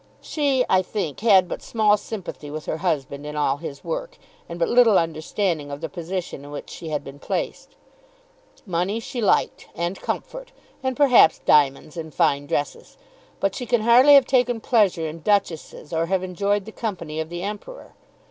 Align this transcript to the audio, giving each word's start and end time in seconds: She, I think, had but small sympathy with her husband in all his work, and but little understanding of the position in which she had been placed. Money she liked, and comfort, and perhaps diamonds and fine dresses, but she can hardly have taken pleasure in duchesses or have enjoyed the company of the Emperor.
She, 0.19 0.65
I 0.67 0.81
think, 0.81 1.19
had 1.19 1.47
but 1.47 1.61
small 1.61 1.95
sympathy 1.95 2.49
with 2.49 2.65
her 2.65 2.77
husband 2.77 3.23
in 3.23 3.35
all 3.35 3.57
his 3.57 3.83
work, 3.83 4.17
and 4.49 4.57
but 4.57 4.67
little 4.67 4.97
understanding 4.97 5.69
of 5.69 5.79
the 5.79 5.89
position 5.89 6.43
in 6.43 6.49
which 6.49 6.71
she 6.71 6.89
had 6.89 7.03
been 7.03 7.19
placed. 7.19 7.75
Money 8.65 8.99
she 8.99 9.21
liked, 9.21 9.67
and 9.75 10.01
comfort, 10.01 10.53
and 10.81 10.97
perhaps 10.97 11.37
diamonds 11.45 11.97
and 11.97 12.15
fine 12.15 12.47
dresses, 12.47 12.97
but 13.39 13.53
she 13.53 13.67
can 13.67 13.81
hardly 13.81 14.15
have 14.15 14.25
taken 14.25 14.59
pleasure 14.59 15.07
in 15.07 15.19
duchesses 15.21 15.93
or 15.93 16.07
have 16.07 16.23
enjoyed 16.23 16.65
the 16.65 16.71
company 16.71 17.19
of 17.19 17.29
the 17.29 17.43
Emperor. 17.43 17.93